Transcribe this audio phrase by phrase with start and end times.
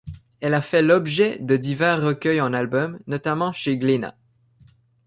[0.39, 4.15] Elle a fait l'objet de divers recueils en album, notamment chez Glénat.